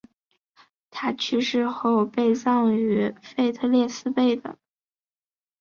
[0.89, 4.57] 他去世后被葬于腓特烈斯贝的。